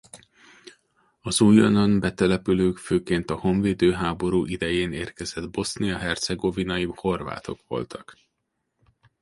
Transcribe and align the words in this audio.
Az 1.21 1.41
újonnan 1.41 1.99
betelepülők 1.99 2.77
főként 2.77 3.29
a 3.29 3.35
honvédő 3.35 3.91
háború 3.91 4.45
idején 4.45 4.91
érkezett 4.91 5.49
bosznia 5.49 5.97
hercegovinai 5.97 6.85
horvátok 6.85 7.59
voltak. 7.67 8.13